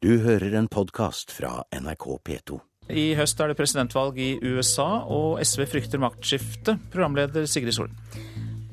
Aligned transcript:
Du 0.00 0.14
hører 0.24 0.54
en 0.56 0.64
podkast 0.64 1.28
fra 1.28 1.58
NRK 1.76 2.04
P2. 2.24 2.56
I 2.88 3.02
høst 3.18 3.40
er 3.44 3.50
det 3.50 3.56
presidentvalg 3.58 4.16
i 4.16 4.30
USA, 4.40 5.02
og 5.04 5.42
SV 5.44 5.66
frykter 5.68 6.00
maktskifte. 6.00 6.78
Programleder 6.88 7.44
Sigrid 7.44 7.76
Solen. 7.76 7.98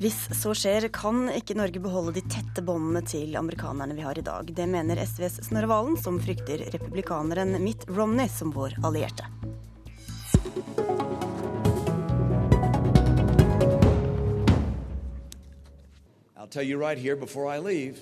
Hvis 0.00 0.16
så 0.32 0.54
skjer, 0.56 0.88
kan 0.88 1.28
ikke 1.36 1.58
Norge 1.60 1.84
beholde 1.84 2.16
de 2.16 2.24
tette 2.32 2.64
båndene 2.64 3.04
til 3.04 3.36
amerikanerne 3.36 3.92
vi 3.92 4.08
har 4.08 4.16
i 4.16 4.24
dag. 4.24 4.48
Det 4.56 4.70
mener 4.72 5.04
SVs 5.04 5.42
Snorre 5.50 5.68
Valen, 5.68 6.00
som 6.00 6.16
frykter 6.16 6.64
republikaneren 6.72 7.58
Mitt 7.60 7.84
Romney 7.92 8.32
som 8.32 8.56
vår 8.56 8.80
allierte. 8.80 9.28
I'll 16.38 16.48
tell 16.48 16.64
you 16.64 16.78
right 16.80 16.96
here 16.96 17.16
before 17.16 17.52
I 17.52 17.58
leave 17.58 18.00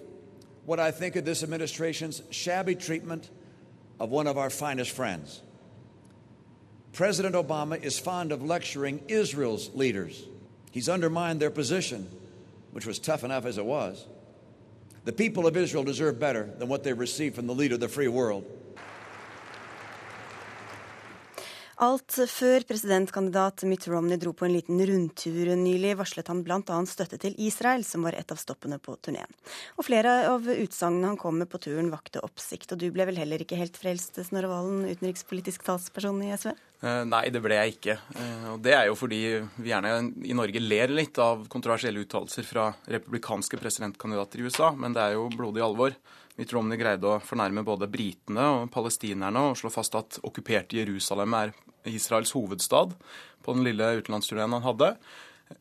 what 0.67 0.81
I 0.81 0.91
think 0.91 1.17
of 1.17 1.25
this 1.25 1.43
administration's 1.43 2.23
shabby 2.31 2.75
treatment 2.75 3.31
of 3.99 4.11
one 4.11 4.27
of 4.27 4.37
our 4.37 4.51
finest 4.51 4.91
friends. 4.91 5.41
President 6.93 7.35
Obama 7.35 7.83
is 7.83 7.99
fond 7.99 8.33
of 8.33 8.43
lecturing 8.43 9.01
Israel's 9.09 9.75
leaders. 9.75 10.25
He's 10.73 10.89
undermined 10.89 11.41
their 11.41 11.51
position, 11.51 12.09
which 12.73 12.85
was 12.85 12.99
tough 12.99 13.23
enough 13.23 13.47
as 13.47 13.59
it 13.59 13.65
was. 13.65 14.05
The 15.05 15.13
people 15.13 15.47
of 15.47 15.57
Israel 15.57 15.85
deserve 15.85 16.19
better 16.19 16.51
than 16.59 16.69
what 16.69 16.83
they've 16.83 16.99
received 16.99 17.37
from 17.37 17.47
the 17.47 17.55
leader 17.55 17.75
of 17.75 17.81
the 17.81 17.89
free 17.89 18.09
world. 18.09 18.45
Alt 21.77 22.15
før 22.33 22.65
presidentkandidat 22.65 23.67
Mitt 23.69 23.85
Romney 23.93 24.17
dro 24.17 24.31
på 24.33 24.47
en 24.47 24.55
liten 24.55 24.79
rundtur 24.89 25.51
nylig, 25.61 25.91
varslet 25.99 26.31
han 26.33 26.41
bl.a. 26.41 26.79
støtte 26.89 27.19
til 27.21 27.35
Israel, 27.37 27.85
som 27.85 28.07
var 28.07 28.17
et 28.17 28.33
av 28.33 28.41
stoppene 28.41 28.79
på 28.81 28.95
turneen. 29.05 29.29
Og 29.77 29.85
flere 29.85 30.15
av 30.31 30.49
utsagnene 30.49 31.11
han 31.11 31.21
kom 31.21 31.37
med 31.43 31.51
på 31.53 31.61
turen 31.61 31.91
vakte 31.93 32.23
oppsikt. 32.25 32.73
Og 32.73 32.81
du 32.81 32.89
ble 32.95 33.05
vel 33.11 33.21
heller 33.21 33.45
ikke 33.45 33.61
helt 33.61 33.77
frelst, 33.77 34.17
Snorre 34.25 34.49
Valen, 34.49 34.87
utenrikspolitisk 34.89 35.69
talsperson 35.69 36.25
i 36.25 36.33
SV? 36.33 36.55
Eh, 36.81 37.03
nei, 37.13 37.27
det 37.33 37.45
ble 37.45 37.61
jeg 37.61 37.77
ikke. 37.77 37.99
Eh, 38.17 38.49
og 38.55 38.65
Det 38.65 38.73
er 38.73 38.89
jo 38.89 38.97
fordi 38.97 39.21
vi 39.61 39.69
gjerne 39.75 39.99
i 40.25 40.37
Norge 40.37 40.65
ler 40.65 40.97
litt 40.97 41.21
av 41.21 41.45
kontroversielle 41.53 42.01
uttalelser 42.07 42.49
fra 42.49 42.71
republikanske 42.89 43.61
presidentkandidater 43.61 44.41
i 44.41 44.49
USA, 44.49 44.73
men 44.73 44.97
det 44.97 45.05
er 45.05 45.19
jo 45.21 45.29
blodig 45.29 45.65
alvor. 45.69 45.93
Mitt 46.37 46.53
Romney 46.53 46.77
greide 46.81 47.09
å 47.09 47.21
fornærme 47.25 47.65
både 47.65 47.89
britene 47.89 48.49
og 48.59 48.73
palestinerne 48.73 49.45
og 49.51 49.57
slå 49.61 49.71
fast 49.73 49.97
at 49.97 50.19
okkuperte 50.25 50.77
Jerusalem 50.77 51.37
er 51.37 51.55
Israels 51.91 52.35
hovedstad 52.37 52.95
på 53.45 53.57
den 53.57 53.67
lille 53.67 53.97
utenlandsturneen 54.01 54.57
han 54.59 54.67
hadde. 54.67 54.93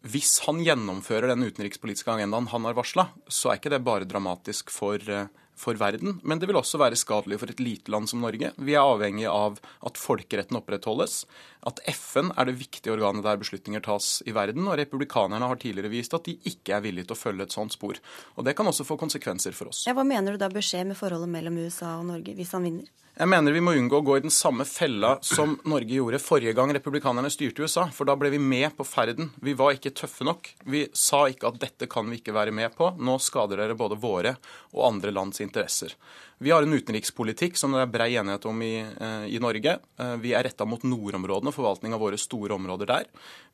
Hvis 0.02 0.40
han 0.48 0.64
gjennomfører 0.66 1.30
den 1.30 1.46
utenrikspolitiske 1.46 2.14
agendaen 2.16 2.50
han 2.50 2.66
har 2.66 2.78
varsla, 2.78 3.10
så 3.30 3.52
er 3.52 3.60
ikke 3.60 3.74
det 3.76 3.84
bare 3.86 4.10
dramatisk 4.10 4.74
for 4.74 4.98
eh, 4.98 5.28
for 5.56 5.78
verden, 5.80 6.20
men 6.24 6.40
det 6.40 6.50
vil 6.50 6.58
også 6.60 6.80
være 6.80 6.98
skadelig 7.00 7.40
for 7.40 7.52
et 7.52 7.62
lite 7.64 7.92
land 7.92 8.10
som 8.12 8.22
Norge. 8.24 8.52
Vi 8.60 8.76
er 8.76 8.84
avhengig 8.84 9.26
av 9.32 9.58
at 9.88 10.00
folkeretten 10.00 10.60
opprettholdes, 10.60 11.22
at 11.66 11.80
FN 11.96 12.34
er 12.36 12.50
det 12.50 12.58
viktige 12.60 12.94
organet 12.94 13.24
der 13.26 13.40
beslutninger 13.40 13.84
tas 13.86 14.20
i 14.28 14.36
verden, 14.36 14.68
og 14.68 14.78
republikanerne 14.82 15.48
har 15.48 15.62
tidligere 15.62 15.94
vist 15.94 16.16
at 16.18 16.28
de 16.28 16.36
ikke 16.52 16.76
er 16.76 16.84
villige 16.84 17.08
til 17.08 17.16
å 17.16 17.22
følge 17.22 17.48
et 17.48 17.56
sånt 17.56 17.76
spor. 17.76 18.00
Og 18.36 18.46
Det 18.46 18.56
kan 18.58 18.68
også 18.68 18.86
få 18.86 19.00
konsekvenser 19.00 19.56
for 19.56 19.72
oss. 19.72 19.86
Ja, 19.88 19.96
hva 19.96 20.06
mener 20.08 20.36
du 20.36 20.42
da 20.42 20.52
bør 20.52 20.66
skje 20.66 20.84
med 20.86 21.00
forholdet 21.00 21.32
mellom 21.32 21.58
USA 21.64 21.96
og 22.02 22.10
Norge 22.12 22.36
hvis 22.36 22.52
han 22.56 22.68
vinner? 22.68 22.92
Jeg 23.16 23.32
mener 23.32 23.54
vi 23.56 23.62
må 23.64 23.72
unngå 23.80 24.02
å 24.02 24.04
gå 24.04 24.18
i 24.18 24.24
den 24.26 24.34
samme 24.34 24.66
fella 24.68 25.14
som 25.24 25.54
Norge 25.72 25.96
gjorde 25.96 26.20
forrige 26.20 26.52
gang 26.58 26.74
republikanerne 26.76 27.30
styrte 27.32 27.64
USA. 27.64 27.86
For 27.96 28.04
da 28.04 28.12
ble 28.20 28.34
vi 28.34 28.42
med 28.44 28.74
på 28.76 28.84
ferden. 28.84 29.30
Vi 29.40 29.54
var 29.56 29.72
ikke 29.78 29.94
tøffe 29.96 30.28
nok. 30.28 30.50
Vi 30.68 30.82
sa 30.92 31.22
ikke 31.32 31.48
at 31.48 31.62
dette 31.62 31.88
kan 31.88 32.12
vi 32.12 32.20
ikke 32.20 32.36
være 32.36 32.52
med 32.52 32.76
på. 32.76 32.90
Nå 33.00 33.16
skader 33.24 33.64
dere 33.64 33.78
både 33.80 33.96
våre 34.04 34.36
og 34.74 34.84
andre 34.90 35.16
lands 35.16 35.40
interesser. 35.40 35.96
Vi 36.44 36.52
har 36.52 36.68
en 36.68 36.76
utenrikspolitikk 36.76 37.56
som 37.56 37.72
det 37.72 37.86
er 37.86 37.94
brei 37.94 38.10
enighet 38.20 38.50
om 38.52 38.60
i, 38.68 38.84
eh, 38.84 39.26
i 39.32 39.40
Norge. 39.40 39.78
Eh, 39.96 40.16
vi 40.20 40.34
er 40.36 40.44
retta 40.44 40.68
mot 40.68 40.84
nordområdene, 40.84 41.56
forvaltning 41.56 41.96
av 41.96 42.04
våre 42.04 42.20
store 42.20 42.52
områder 42.60 42.86
der. 42.86 43.06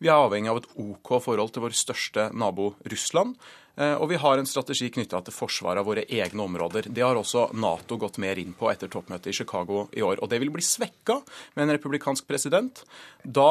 Vi 0.02 0.10
er 0.10 0.18
avhengig 0.18 0.50
av 0.50 0.58
et 0.64 0.70
OK 0.82 1.22
forhold 1.22 1.54
til 1.54 1.62
vår 1.62 1.78
største 1.78 2.32
nabo 2.34 2.74
Russland. 2.82 3.38
Eh, 3.82 3.96
og 3.98 4.12
vi 4.12 4.20
har 4.22 4.38
en 4.38 4.50
strategi 4.50 4.92
knytta 4.94 5.24
til 5.26 5.36
forsvaret 5.36 5.82
av 5.82 5.90
våre 5.90 6.06
egne 6.06 6.46
områder. 6.46 6.92
Det 6.94 7.04
har 7.06 7.18
også 7.18 7.48
Nato 7.58 7.98
gått 8.02 8.20
mer 8.22 8.40
inn 8.42 8.54
på 8.58 8.70
etter 8.72 8.92
toppmøtet 8.92 9.32
i 9.32 9.36
Chicago 9.42 9.88
i 9.98 10.06
år. 10.06 10.22
Og 10.22 10.30
det 10.30 10.42
vil 10.44 10.54
bli 10.54 10.66
svekka 10.66 11.18
med 11.56 11.66
en 11.66 11.76
republikansk 11.76 12.28
president. 12.30 12.84
Da, 13.24 13.50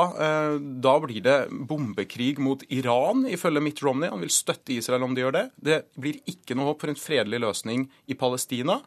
da, 0.59 0.97
blir 1.03 1.23
det 1.25 1.39
bombekrig 1.51 2.37
mot 2.43 2.63
Iran, 2.69 3.25
ifølge 3.31 3.63
Mitt 3.65 3.83
Romney. 3.83 4.11
Han 4.11 4.23
vil 4.23 4.33
støtte 4.35 4.75
Israel 4.75 5.07
om 5.07 5.15
de 5.15 5.25
gjør 5.25 5.37
det. 5.39 5.47
Det 5.57 5.81
blir 5.99 6.21
ikke 6.31 6.57
noe 6.59 6.73
håp 6.73 6.85
for 6.85 6.93
en 6.93 6.99
fredelig 6.99 7.43
løsning 7.43 7.87
i 8.11 8.19
Palestina. 8.19 8.81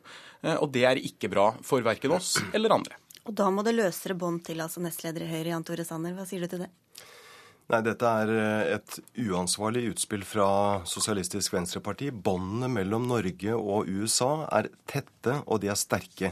Eh, 0.43 0.57
og 0.59 0.71
det 0.75 0.85
er 0.87 1.01
ikke 1.01 1.31
bra 1.31 1.51
for 1.65 1.83
verken 1.85 2.15
oss 2.17 2.35
eller 2.53 2.75
andre. 2.75 2.99
Og 3.23 3.35
da 3.39 3.47
må 3.53 3.63
det 3.63 3.75
løsere 3.77 4.17
bånd 4.19 4.43
til, 4.47 4.59
altså 4.63 4.83
nestleder 4.83 5.23
i 5.23 5.29
Høyre 5.31 5.53
Jan 5.53 5.63
Tore 5.67 5.85
Sanner. 5.87 6.15
Hva 6.17 6.27
sier 6.27 6.43
du 6.43 6.51
til 6.51 6.65
det? 6.65 6.71
Nei, 7.73 7.79
Dette 7.81 8.05
er 8.05 8.29
eh, 8.29 8.75
et 8.75 8.99
uansvarlig 9.31 9.87
utspill 9.95 10.21
fra 10.29 10.45
Sosialistisk 10.85 11.55
Venstreparti. 11.55 12.11
Båndene 12.13 12.67
mellom 12.69 13.07
Norge 13.09 13.55
og 13.57 13.89
USA 13.89 14.43
er 14.59 14.69
tette, 14.85 15.39
og 15.47 15.63
de 15.63 15.71
er 15.73 15.79
sterke. 15.79 16.29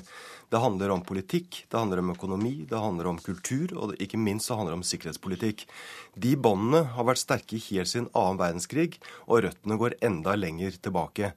Det 0.52 0.60
handler 0.60 0.92
om 0.92 1.02
politikk, 1.08 1.62
det 1.72 1.78
handler 1.80 2.02
om 2.02 2.10
økonomi, 2.12 2.66
det 2.68 2.76
handler 2.76 3.08
om 3.08 3.20
kultur, 3.24 3.72
og 3.72 3.94
ikke 4.04 4.20
minst 4.20 4.50
så 4.50 4.58
handler 4.60 4.74
det 4.74 4.80
om 4.82 4.88
sikkerhetspolitikk. 4.90 5.64
De 6.20 6.34
båndene 6.36 6.82
har 6.92 7.08
vært 7.08 7.22
sterke 7.22 7.56
helt 7.70 7.88
siden 7.88 8.10
annen 8.12 8.40
verdenskrig, 8.42 8.98
og 9.32 9.46
røttene 9.46 9.78
går 9.80 9.96
enda 10.04 10.34
lenger 10.36 10.76
tilbake. 10.84 11.30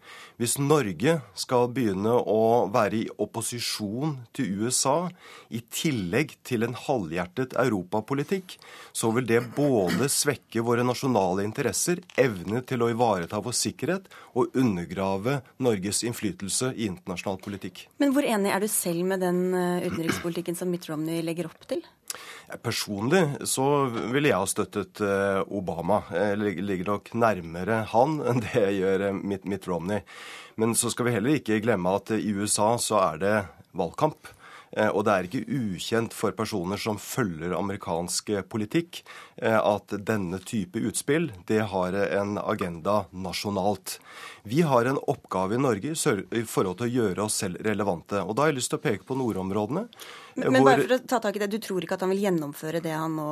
Hvis 0.42 0.56
Norge 0.58 1.20
skal 1.38 1.68
begynne 1.70 2.10
å 2.10 2.66
være 2.74 3.04
i 3.04 3.12
opposisjon 3.22 4.16
til 4.34 4.64
USA, 4.64 4.96
i 5.46 5.62
tillegg 5.62 6.34
til 6.42 6.66
en 6.66 6.74
halvhjertet 6.74 7.54
europapolitikk, 7.62 8.56
så 8.90 9.12
vil 9.14 9.30
det 9.30 9.44
både 9.54 10.10
svekke 10.10 10.66
våre 10.66 10.82
nasjonale 10.82 11.46
interesser, 11.46 12.02
evne 12.18 12.64
til 12.66 12.82
å 12.82 12.90
ivareta 12.90 13.38
vår 13.38 13.54
sikkerhet, 13.60 14.10
og 14.34 14.58
undergrave 14.58 15.38
Norges 15.62 16.02
innflytelse 16.02 16.72
i 16.74 16.88
internasjonal 16.90 17.38
politikk. 17.38 17.86
Men 18.02 18.10
hvor 18.10 18.26
enig 18.26 18.50
er 18.50 18.58
du 18.58 18.66
selv 18.66 19.03
med 19.08 19.22
den 19.24 19.54
eh, 19.54 19.86
utenrikspolitikken 19.88 20.56
som 20.58 20.70
Mitt 20.72 20.88
Romney 20.90 21.22
legger 21.24 21.48
opp 21.50 21.66
til? 21.70 21.82
Personlig 22.62 23.22
så 23.48 23.86
ville 24.12 24.30
jeg 24.30 24.38
ha 24.38 24.48
støttet 24.48 25.02
eh, 25.04 25.40
Obama. 25.48 26.02
Jeg 26.14 26.60
ligger 26.60 26.92
nok 26.92 27.10
nærmere 27.18 27.82
han 27.94 28.20
enn 28.28 28.44
det 28.44 28.54
jeg 28.54 28.80
gjør 28.82 29.08
eh, 29.08 29.20
Mitt, 29.22 29.68
Romney. 29.70 30.04
Men 30.60 30.76
så 30.78 30.92
skal 30.92 31.08
vi 31.08 31.16
heller 31.16 31.38
ikke 31.40 31.62
glemme 31.64 31.96
at 31.98 32.14
i 32.14 32.32
USA 32.36 32.74
så 32.78 33.00
er 33.10 33.20
det 33.22 33.36
valgkamp. 33.74 34.30
Og 34.74 35.04
det 35.06 35.12
er 35.14 35.26
ikke 35.28 35.54
ukjent 35.54 36.14
for 36.16 36.34
personer 36.34 36.80
som 36.82 36.96
følger 36.98 37.52
amerikansk 37.54 38.32
politikk, 38.50 39.04
at 39.38 39.94
denne 40.02 40.40
type 40.42 40.82
utspill 40.82 41.28
det 41.46 41.60
har 41.70 41.94
en 42.02 42.40
agenda 42.42 43.04
nasjonalt. 43.14 44.00
Vi 44.46 44.60
har 44.62 44.84
en 44.84 44.98
oppgave 45.08 45.54
i 45.54 45.58
Norge 45.58 45.94
i 45.94 46.42
forhold 46.44 46.76
til 46.76 46.84
å 46.84 46.92
gjøre 46.92 47.24
oss 47.24 47.38
selv 47.40 47.62
relevante. 47.64 48.20
Og 48.20 48.36
Da 48.36 48.44
har 48.44 48.52
jeg 48.52 48.58
lyst 48.58 48.74
til 48.74 48.80
å 48.80 48.84
peke 48.84 49.06
på 49.08 49.16
nordområdene. 49.16 49.86
Men 50.36 50.58
hvor... 50.58 50.66
bare 50.68 50.84
for 50.84 50.96
å 50.98 50.98
ta 51.08 51.20
tak 51.24 51.38
i 51.38 51.40
det, 51.40 51.48
Du 51.54 51.56
tror 51.64 51.84
ikke 51.84 51.96
at 51.96 52.04
han 52.04 52.12
vil 52.12 52.26
gjennomføre 52.26 52.82
det 52.84 52.92
han 52.92 53.16
nå 53.16 53.28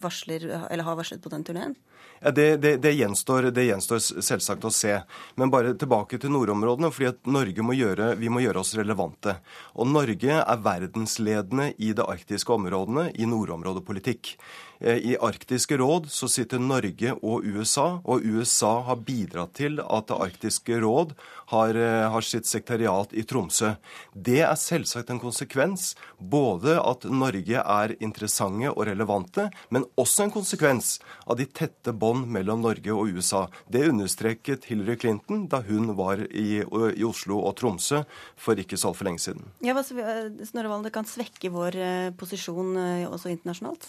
varsler, 0.00 0.46
eller 0.70 0.88
har 0.88 0.96
varslet 0.96 1.20
på 1.20 1.32
den 1.34 1.44
turneen? 1.44 1.76
Ja, 2.22 2.32
det, 2.34 2.46
det, 2.64 2.72
det, 2.82 2.94
gjenstår, 2.96 3.50
det, 3.54 3.66
gjenstår, 3.68 4.00
selvsagt 4.00 4.64
å 4.64 4.72
se. 4.74 4.96
Men 5.38 5.52
bare 5.52 5.74
tilbake 5.78 6.18
til 6.18 6.32
nordområdene. 6.32 6.90
fordi 6.96 7.10
at 7.12 7.28
Norge 7.28 7.62
må 7.62 7.76
gjøre, 7.76 8.14
vi 8.18 8.32
må 8.32 8.40
gjøre 8.42 8.64
oss 8.64 8.72
relevante. 8.78 9.36
Og 9.76 9.86
Norge 9.92 10.40
er 10.40 10.64
verdensledende 10.64 11.74
i 11.76 11.92
det 11.92 12.08
arktiske 12.08 12.56
områdene 12.56 13.10
i 13.14 13.28
nordområdepolitikk. 13.28 14.32
Eh, 14.80 14.96
I 14.96 15.16
Arktiske 15.20 15.76
råd 15.76 16.06
så 16.10 16.28
sitter 16.30 16.62
Norge 16.62 17.14
og 17.18 17.46
USA, 17.46 17.98
og 18.04 18.22
USA 18.22 18.78
har 18.86 19.02
bidratt 19.02 19.56
til 19.58 19.80
at 19.82 20.06
Det 20.08 20.16
arktiske 20.16 20.80
råd 20.80 21.14
har, 21.50 21.74
eh, 21.74 22.10
har 22.10 22.20
sitt 22.20 22.46
sekretariat 22.46 23.12
i 23.12 23.22
Tromsø. 23.22 23.76
Det 24.14 24.40
er 24.40 24.54
selvsagt 24.54 25.10
en 25.10 25.20
konsekvens 25.20 25.94
både 26.20 26.78
at 26.78 27.04
Norge 27.04 27.58
er 27.58 27.96
interessante 28.00 28.68
og 28.70 28.86
relevante, 28.86 29.50
men 29.70 29.84
også 29.96 30.24
en 30.24 30.30
konsekvens 30.30 31.00
av 31.26 31.36
de 31.36 31.46
tette 31.46 31.92
bånd 31.92 32.28
mellom 32.28 32.62
Norge 32.62 32.92
og 32.92 33.08
USA. 33.08 33.48
Det 33.68 33.88
understreket 33.88 34.64
Hillary 34.64 34.96
Clinton 34.96 35.48
da 35.48 35.60
hun 35.60 35.96
var 35.96 36.18
i, 36.30 36.62
i 36.62 37.04
Oslo 37.04 37.40
og 37.40 37.56
Tromsø 37.56 38.04
for 38.36 38.54
ikke 38.54 38.76
så 38.76 38.92
altfor 38.92 39.04
lenge 39.04 39.18
siden. 39.18 39.42
Ja, 39.60 39.74
Snorre 39.82 40.68
Valen, 40.68 40.84
Det 40.84 40.92
kan 40.92 41.04
svekke 41.04 41.50
vår 41.50 41.74
eh, 41.74 42.10
posisjon 42.10 42.76
også 43.08 43.30
internasjonalt? 43.30 43.86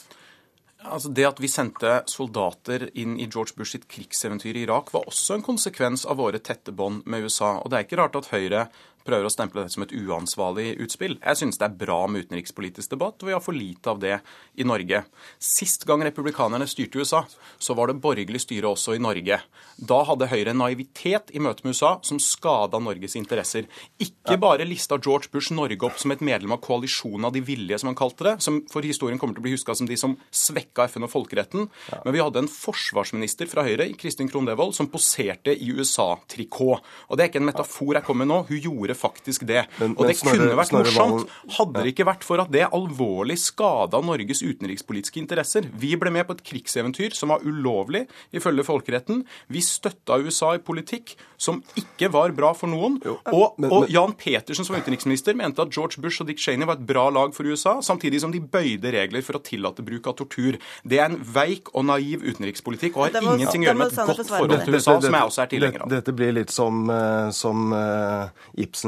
Altså 0.80 1.10
Det 1.12 1.26
at 1.28 1.40
vi 1.44 1.50
sendte 1.52 1.98
soldater 2.08 2.86
inn 2.96 3.18
i 3.20 3.28
George 3.28 3.58
Bush 3.58 3.76
sitt 3.76 3.88
krigseventyr 3.92 4.56
i 4.56 4.64
Irak, 4.64 4.94
var 4.94 5.10
også 5.12 5.36
en 5.36 5.44
konsekvens 5.44 6.06
av 6.08 6.22
våre 6.22 6.40
tette 6.40 6.72
bånd 6.72 7.04
med 7.06 7.28
USA. 7.28 7.58
Og 7.60 7.68
det 7.70 7.78
er 7.78 7.88
ikke 7.88 8.00
rart 8.00 8.16
at 8.16 8.30
Høyre 8.32 8.70
prøver 9.10 9.28
å 9.28 9.34
stemple 9.34 9.64
dette 9.64 9.76
som 9.76 9.86
et 9.86 9.96
uansvarlig 9.98 10.76
utspill. 10.86 11.18
Jeg 11.20 11.42
synes 11.42 11.60
det 11.60 11.68
er 11.68 11.78
bra 11.82 12.00
med 12.08 12.28
utenrikspolitisk 12.28 12.94
debatt, 12.94 13.20
og 13.20 13.30
vi 13.30 13.36
har 13.36 13.44
for 13.44 13.58
lite 13.58 13.92
av 13.92 14.02
det 14.02 14.20
i 14.60 14.68
Norge. 14.68 15.04
Sist 15.42 15.86
gang 15.90 16.04
republikanerne 16.06 16.68
styrte 16.70 17.02
USA, 17.02 17.24
så 17.58 17.76
var 17.78 17.90
det 17.90 18.00
borgerlig 18.04 18.44
styre 18.44 18.72
også 18.72 18.96
i 18.96 19.02
Norge. 19.04 19.40
Da 19.80 20.00
hadde 20.08 20.28
Høyre 20.30 20.54
en 20.54 20.62
naivitet 20.62 21.34
i 21.34 21.42
møte 21.42 21.66
med 21.66 21.76
USA 21.76 21.96
som 22.06 22.20
skada 22.22 22.80
Norges 22.84 23.16
interesser. 23.20 23.68
Ikke 24.02 24.38
bare 24.42 24.68
lista 24.68 25.00
George 25.00 25.32
Bush 25.34 25.54
Norge 25.56 25.80
opp 25.88 26.00
som 26.02 26.14
et 26.14 26.24
medlem 26.26 26.54
av 26.56 26.62
koalisjonen 26.64 27.30
av 27.30 27.36
de 27.36 27.44
villige, 27.46 27.80
som 27.82 27.92
han 27.92 27.98
kalte 28.00 28.28
det, 28.28 28.36
som 28.44 28.62
for 28.72 28.86
historien 28.86 29.20
kommer 29.22 29.38
til 29.38 29.44
å 29.44 29.48
bli 29.48 29.56
huska 29.56 29.76
som 29.78 29.90
de 29.90 29.98
som 30.00 30.18
svekka 30.36 30.90
FN 30.92 31.08
og 31.08 31.14
folkeretten, 31.14 31.70
men 32.04 32.16
vi 32.16 32.22
hadde 32.22 32.44
en 32.44 32.52
forsvarsminister 32.52 33.50
fra 33.52 33.66
Høyre, 33.68 33.90
Kristin 34.00 34.30
Krohn 34.32 34.48
Devold, 34.50 34.76
som 34.78 34.90
poserte 34.92 35.56
i 35.56 35.72
USA-trikot. 35.76 36.86
Og 37.10 37.18
det 37.18 37.26
er 37.26 37.32
ikke 37.32 37.42
en 37.42 37.50
metafor 37.50 37.96
jeg 37.96 38.06
kommer 38.06 38.28
med 38.28 38.34
nå, 38.34 38.42
hun 38.50 38.64
gjorde 38.64 38.99
faktisk 39.00 39.46
det. 39.48 39.66
Men- 39.80 39.96
og 39.98 40.08
det 40.08 40.18
Snorre- 40.20 40.38
kunne 40.38 40.58
vært 40.60 40.74
morsomt, 40.76 41.26
Valen- 41.26 41.56
hadde 41.58 41.84
det 41.84 41.96
ikke 41.96 42.06
vært 42.06 42.24
for 42.24 42.42
at 42.44 42.52
det 42.52 42.68
alvorlig 42.70 43.38
skada 43.40 44.02
Norges 44.02 44.44
utenrikspolitiske 44.44 45.18
interesser. 45.22 45.62
Vi 45.80 45.96
ble 45.96 46.12
med 46.12 46.28
på 46.28 46.36
et 46.38 46.44
krigseventyr 46.44 47.14
som 47.16 47.30
var 47.30 47.40
ulovlig 47.42 48.08
ifølge 48.34 48.66
folkeretten. 48.66 49.24
Vi 49.50 49.60
støtta 49.62 50.20
USA 50.20 50.54
i 50.56 50.58
politikk 50.60 51.16
som 51.38 51.64
ikke 51.80 52.12
var 52.12 52.32
bra 52.36 52.54
for 52.54 52.68
noen. 52.68 53.00
Og, 53.32 53.56
Men- 53.58 53.72
og 53.72 53.90
Jan 53.90 54.14
Petersen 54.14 54.66
som 54.66 54.76
utenriksminister 54.76 55.36
mente 55.36 55.60
at 55.62 55.72
George 55.72 56.02
Bush 56.02 56.22
og 56.22 56.28
Dick 56.28 56.40
Cheney 56.40 56.66
var 56.66 56.74
et 56.76 56.86
bra 56.86 57.10
lag 57.10 57.34
for 57.34 57.44
USA, 57.44 57.80
samtidig 57.82 58.20
som 58.22 58.32
de 58.32 58.40
bøyde 58.40 58.92
regler 58.92 59.24
for 59.24 59.34
å 59.40 59.44
tillate 59.44 59.84
bruk 59.86 60.08
av 60.08 60.16
tortur. 60.16 60.58
Det 60.86 61.00
er 61.00 61.06
en 61.06 61.18
veik 61.18 61.70
og 61.74 61.86
naiv 61.86 62.22
utenrikspolitikk 62.24 62.98
og 62.98 63.14
har 63.14 63.22
må- 63.22 63.38
ingenting 63.38 63.64
å 63.64 63.70
gjøre 63.70 63.78
med 63.78 63.88
et 63.88 63.96
godt 63.96 64.28
forhold 64.28 64.66
til 64.66 64.76
USA, 64.76 65.00
som 65.00 65.14
jeg 65.14 65.22
også 65.30 65.42
er 65.44 65.48
tilhenger 65.48 65.82
av. 65.82 65.90
Dette, 65.90 66.06
dette 66.06 66.16
blir 66.16 66.34
litt 66.34 66.50
som, 66.52 66.90
som 67.32 67.74
uh, 67.74 68.24
eh, 68.24 68.30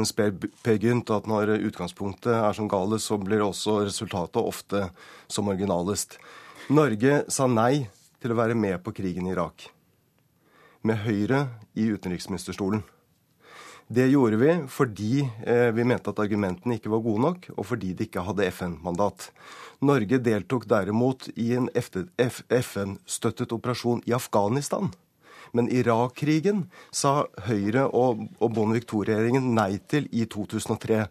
Ibsens 0.02 0.16
Per, 0.62 0.78
Gynt, 0.82 1.10
at 1.14 1.28
når 1.30 1.60
utgangspunktet 1.68 2.32
er 2.34 2.56
som 2.56 2.66
galest, 2.66 3.06
så 3.06 3.18
blir 3.22 3.44
også 3.44 3.84
resultatet 3.86 4.40
ofte 4.40 4.88
som 5.30 5.46
originalest. 5.46 6.16
Norge 6.74 7.22
sa 7.30 7.46
nei 7.46 7.86
til 8.18 8.34
å 8.34 8.38
være 8.38 8.56
med 8.58 8.82
på 8.82 8.94
krigen 8.96 9.28
i 9.28 9.34
Irak. 9.36 9.68
Med 10.82 11.04
Høyre 11.04 11.44
i 11.78 11.86
utenriksministerstolen. 11.94 12.82
Det 13.92 14.08
gjorde 14.08 14.40
vi 14.40 14.56
fordi 14.72 15.22
eh, 15.22 15.70
vi 15.70 15.86
mente 15.86 16.10
at 16.10 16.22
argumentene 16.22 16.80
ikke 16.80 16.90
var 16.90 17.04
gode 17.04 17.22
nok, 17.22 17.48
og 17.54 17.68
fordi 17.68 17.92
de 17.94 18.08
ikke 18.08 18.26
hadde 18.26 18.48
FN-mandat. 18.50 19.28
Norge 19.86 20.18
deltok 20.18 20.66
derimot 20.70 21.28
i 21.36 21.52
en 21.60 21.70
FN-støttet 21.76 23.54
operasjon 23.54 24.02
i 24.08 24.16
Afghanistan. 24.18 24.90
Men 25.52 25.68
Irak-krigen 25.68 26.64
sa 26.94 27.26
Høyre 27.46 27.84
og, 27.92 28.24
og 28.40 28.54
Bondevik 28.56 28.86
II-regjeringen 28.88 29.52
nei 29.56 29.76
til 29.90 30.08
i 30.12 30.24
2003. 30.24 31.04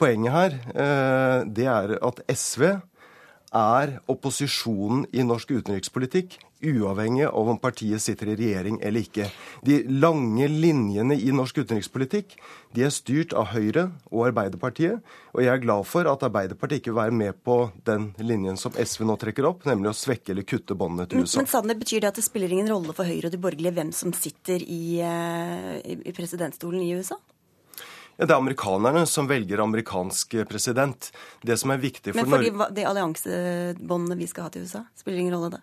Poenget 0.00 0.34
her 0.34 0.56
eh, 0.74 1.38
det 1.46 1.68
er 1.70 1.94
at 2.02 2.22
SV 2.26 2.66
er 3.54 3.98
opposisjonen 4.10 5.06
i 5.14 5.22
norsk 5.26 5.54
utenrikspolitikk, 5.54 6.36
uavhengig 6.64 7.26
av 7.28 7.48
om 7.52 7.58
partiet 7.60 8.02
sitter 8.02 8.32
i 8.32 8.36
regjering 8.38 8.78
eller 8.82 9.04
ikke. 9.04 9.28
De 9.66 9.82
lange 9.88 10.48
linjene 10.48 11.16
i 11.20 11.32
norsk 11.34 11.60
utenrikspolitikk 11.62 12.34
de 12.74 12.86
er 12.86 12.94
styrt 12.94 13.34
av 13.36 13.52
Høyre 13.52 13.86
og 14.10 14.24
Arbeiderpartiet. 14.30 15.04
Og 15.34 15.44
jeg 15.44 15.52
er 15.52 15.62
glad 15.62 15.86
for 15.86 16.08
at 16.10 16.24
Arbeiderpartiet 16.26 16.82
ikke 16.82 16.94
vil 16.94 17.02
være 17.02 17.18
med 17.20 17.38
på 17.46 17.58
den 17.86 18.08
linjen 18.22 18.58
som 18.60 18.74
SV 18.74 19.04
nå 19.06 19.18
trekker 19.20 19.46
opp, 19.50 19.68
nemlig 19.68 19.92
å 19.92 19.98
svekke 19.98 20.34
eller 20.34 20.48
kutte 20.48 20.76
båndene 20.78 21.06
til 21.10 21.22
USA. 21.22 21.42
men 21.42 21.52
Sande, 21.52 21.78
betyr 21.78 22.02
det 22.02 22.10
at 22.14 22.18
det 22.18 22.26
spiller 22.26 22.50
ingen 22.50 22.72
rolle 22.72 22.96
for 22.96 23.06
Høyre 23.06 23.30
og 23.30 23.36
de 23.36 23.42
borgerlige 23.44 23.76
hvem 23.76 23.92
som 23.94 24.16
sitter 24.16 24.64
i, 24.64 24.98
eh, 25.04 25.78
i, 25.84 26.00
i 26.10 26.16
presidentstolen 26.16 26.82
i 26.82 26.94
USA? 26.96 27.20
Ja, 28.16 28.26
det 28.28 28.32
er 28.32 28.38
amerikanerne 28.38 29.04
som 29.10 29.26
velger 29.26 29.62
amerikansk 29.64 30.36
president. 30.48 31.10
Det 31.42 31.56
som 31.58 31.72
er 31.74 31.80
viktig 31.82 32.14
for 32.14 32.30
Norge 32.30 32.52
Men 32.52 32.58
for 32.60 32.68
de, 32.70 32.74
Norge 32.74 32.76
det 32.76 32.88
alliansebåndet 32.90 34.20
vi 34.20 34.28
skal 34.30 34.46
ha 34.46 34.54
til 34.54 34.66
USA, 34.68 34.84
spiller 34.98 35.24
ingen 35.24 35.34
rolle 35.34 35.56
det? 35.56 35.62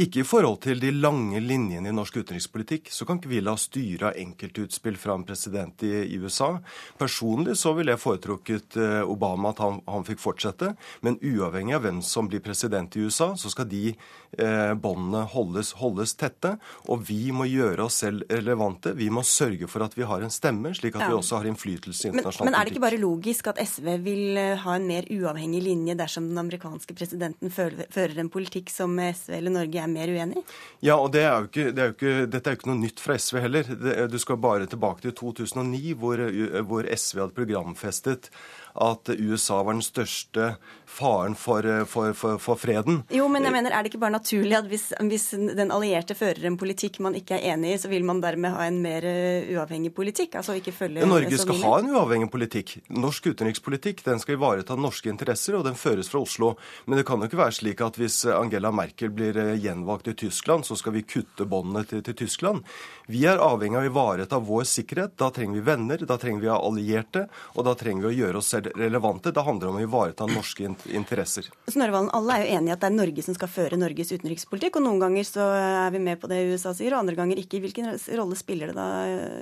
Ikke 0.00 0.22
i 0.22 0.24
forhold 0.24 0.62
til 0.64 0.78
de 0.80 0.88
lange 0.94 1.36
linjene 1.44 1.90
i 1.90 1.92
norsk 1.92 2.14
utenrikspolitikk, 2.22 2.86
så 2.88 3.04
kan 3.04 3.18
ikke 3.18 3.28
vi 3.28 3.42
la 3.44 3.52
styre 3.60 4.08
av 4.08 4.20
enkeltutspill 4.22 4.96
fra 4.96 5.18
en 5.18 5.24
president 5.28 5.84
i, 5.84 6.16
USA. 6.16 6.54
Personlig 6.96 7.58
så 7.60 7.74
ville 7.76 7.92
jeg 7.92 8.00
foretrukket 8.00 8.78
eh, 8.80 9.02
Obama 9.04 9.50
at 9.52 9.60
han, 9.60 9.82
han 9.84 10.06
fikk 10.08 10.22
fortsette, 10.22 10.70
men 11.04 11.18
uavhengig 11.20 11.76
av 11.76 11.84
hvem 11.84 12.00
som 12.08 12.30
blir 12.30 12.40
president 12.40 12.96
i 12.96 13.04
USA, 13.04 13.34
så 13.36 13.52
skal 13.52 13.68
de 13.68 13.90
eh, 13.92 14.72
båndene 14.80 15.26
holdes, 15.34 15.74
holdes 15.82 16.16
tette. 16.16 16.54
Og 16.88 17.04
vi 17.10 17.28
må 17.36 17.44
gjøre 17.50 17.84
oss 17.84 18.00
selv 18.06 18.24
relevante. 18.32 18.94
Vi 18.96 19.10
må 19.12 19.26
sørge 19.28 19.68
for 19.68 19.84
at 19.84 19.98
vi 19.98 20.08
har 20.08 20.24
en 20.24 20.32
stemme, 20.32 20.72
slik 20.78 20.96
at 20.96 21.04
Ja. 21.04 21.10
vi 21.12 21.18
også 21.18 21.42
har 21.42 21.50
innflytelse 21.50 22.08
i 22.08 22.12
internasjonal 22.14 22.32
politikk. 22.32 22.48
men 22.48 22.56
er 22.56 22.64
det 22.64 22.72
ikke 22.72 22.86
bare 22.86 23.02
logisk 23.02 23.52
at 23.52 23.60
SV 23.60 23.92
vil 24.08 24.40
eh, 24.40 24.56
ha 24.64 24.78
en 24.80 24.88
mer 24.88 25.04
uavhengig 25.12 25.62
linje 25.68 26.00
dersom 26.00 26.32
den 26.32 26.40
amerikanske 26.46 26.96
presidenten 26.96 27.52
fører 27.52 28.16
en 28.24 28.32
politikk 28.32 28.72
som 28.72 28.96
SV 28.96 29.36
eller 29.36 29.58
Norge 29.60 29.81
er 29.82 29.92
mer 29.92 30.12
uenig? 30.12 30.42
Ja, 30.84 30.96
og 30.96 31.12
det 31.14 31.24
er 31.26 31.48
ikke, 31.48 31.68
det 31.74 31.84
er 31.84 31.94
ikke, 31.94 32.14
dette 32.30 32.50
er 32.50 32.56
jo 32.56 32.60
ikke 32.60 32.70
noe 32.72 32.82
nytt 32.82 33.02
fra 33.02 33.18
SV 33.18 33.42
heller. 33.44 33.70
Du 34.10 34.18
skal 34.22 34.40
bare 34.42 34.68
tilbake 34.70 35.04
til 35.04 35.14
2009, 35.18 35.94
hvor, 36.00 36.24
hvor 36.70 36.88
SV 36.88 37.24
hadde 37.24 37.36
programfestet 37.36 38.30
at 38.74 39.08
USA 39.18 39.62
var 39.62 39.76
den 39.76 39.84
største 39.84 40.54
faren 40.92 41.34
for, 41.38 41.64
for, 41.88 42.12
for, 42.16 42.38
for 42.42 42.58
freden. 42.60 43.00
Jo, 43.12 43.26
men 43.32 43.46
jeg 43.46 43.54
mener, 43.54 43.72
er 43.72 43.84
det 43.84 43.92
ikke 43.92 44.02
bare 44.02 44.14
naturlig 44.18 44.56
at 44.58 44.68
hvis, 44.68 44.90
hvis 45.08 45.26
den 45.56 45.72
allierte 45.72 46.16
fører 46.16 46.44
en 46.48 46.58
politikk 46.60 46.98
man 47.04 47.16
ikke 47.16 47.38
er 47.38 47.54
enig 47.54 47.74
i, 47.74 47.78
så 47.80 47.88
vil 47.92 48.04
man 48.04 48.20
dermed 48.20 48.52
ha 48.52 48.66
en 48.68 48.80
mer 48.84 49.06
eh, 49.08 49.48
uavhengig 49.54 49.94
politikk? 49.96 50.36
Altså 50.40 50.56
ikke 50.58 50.74
følge 50.76 51.08
Norge 51.08 51.40
skal 51.40 51.60
ha 51.64 51.74
en 51.80 51.92
uavhengig 51.94 52.28
politikk. 52.32 52.74
Norsk 52.92 53.30
utenrikspolitikk 53.32 54.04
den 54.04 54.20
skal 54.22 54.36
ivareta 54.36 54.76
norske 54.76 55.08
interesser, 55.12 55.56
og 55.56 55.64
den 55.68 55.78
føres 55.80 56.12
fra 56.12 56.20
Oslo. 56.26 56.54
Men 56.86 57.00
det 57.00 57.06
kan 57.08 57.20
jo 57.20 57.30
ikke 57.30 57.40
være 57.40 57.56
slik 57.56 57.80
at 57.84 57.96
hvis 58.00 58.22
Angela 58.36 58.72
Merkel 58.74 59.12
blir 59.16 59.38
eh, 59.40 59.54
gjenvalgt 59.62 60.12
i 60.12 60.16
Tyskland, 60.26 60.68
så 60.68 60.76
skal 60.78 60.96
vi 60.98 61.06
kutte 61.08 61.48
båndene 61.48 61.86
til, 61.88 62.04
til 62.04 62.18
Tyskland. 62.24 62.66
Vi 63.08 63.24
er 63.28 63.40
avhengig 63.42 63.80
av 63.80 63.86
å 63.86 63.92
ivareta 63.92 64.42
vår 64.44 64.68
sikkerhet. 64.68 65.16
Da 65.20 65.32
trenger 65.34 65.60
vi 65.60 65.66
venner, 65.72 66.04
da 66.08 66.20
trenger 66.20 66.44
vi 66.44 66.52
allierte, 66.52 67.26
og 67.56 67.66
da 67.66 67.76
trenger 67.78 68.06
vi 68.06 68.12
å 68.12 68.16
gjøre 68.22 68.42
oss 68.42 68.52
selv 68.52 68.61
relevante. 68.70 69.32
Det 69.34 69.44
handler 69.46 69.72
om 69.72 69.80
å 69.80 69.84
ivareta 69.84 70.28
norske 70.30 70.70
interesser. 70.92 71.48
Snørvalen, 71.70 72.12
alle 72.16 72.36
er 72.36 72.44
jo 72.44 72.58
enige 72.58 72.72
i 72.72 72.76
at 72.76 72.84
det 72.84 72.90
er 72.90 72.96
Norge 72.96 73.26
som 73.26 73.36
skal 73.38 73.52
føre 73.52 73.80
Norges 73.80 74.14
utenrikspolitikk, 74.14 74.78
og 74.78 74.86
noen 74.86 75.02
ganger 75.02 75.28
så 75.28 75.48
er 75.56 75.92
vi 75.94 76.02
med 76.02 76.20
på 76.22 76.30
det 76.30 76.44
USA 76.52 76.74
sier, 76.76 76.94
og 76.94 77.02
andre 77.02 77.18
ganger 77.18 77.42
ikke. 77.42 77.62
Hvilken 77.64 77.94
rolle 78.18 78.38
spiller 78.38 78.72
det 78.72 78.78
da 78.78 78.88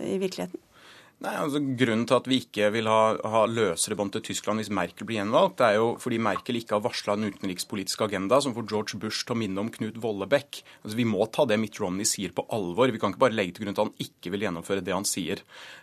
i 0.07 0.19
virkeligheten? 0.23 0.63
Nei, 1.21 1.35
altså 1.37 1.61
Grunnen 1.61 2.07
til 2.09 2.17
at 2.17 2.29
vi 2.31 2.39
ikke 2.41 2.71
vil 2.73 2.87
ha, 2.89 3.13
ha 3.29 3.41
løsere 3.45 3.97
bånd 3.99 4.15
til 4.15 4.23
Tyskland 4.25 4.63
hvis 4.63 4.71
Merkel 4.73 5.05
blir 5.05 5.19
gjenvalgt, 5.19 5.59
det 5.59 5.67
er 5.67 5.75
jo 5.77 5.91
fordi 6.01 6.17
Merkel 6.25 6.57
ikke 6.57 6.79
har 6.79 6.85
varsla 6.87 7.13
en 7.13 7.27
utenrikspolitisk 7.29 8.07
agenda 8.07 8.39
som 8.41 8.55
får 8.57 8.65
George 8.71 9.01
Bush 9.03 9.27
til 9.29 9.37
å 9.37 9.41
minne 9.43 9.61
om 9.61 9.69
Knut 9.75 9.99
Vollebekk. 10.01 10.63
Altså, 10.81 10.97
vi 10.97 11.05
må 11.05 11.27
ta 11.29 11.45
det 11.45 11.59
Mitt 11.61 11.77
Romney 11.83 12.09
sier 12.09 12.33
på 12.33 12.47
alvor. 12.57 12.89
Vi 12.89 13.03
kan 13.03 13.13
ikke 13.13 13.21
bare 13.27 13.37
legge 13.37 13.59
til 13.59 13.67
grunn 13.67 13.77
at 13.77 13.83
han 13.83 13.93
ikke 14.01 14.33
vil 14.33 14.47
gjennomføre 14.47 14.85
det 14.87 14.97
han 14.97 15.05
sier. 15.09 15.43